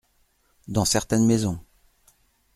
Dans 0.67 0.83
certaines 0.83 1.27
maisons. 1.27 1.63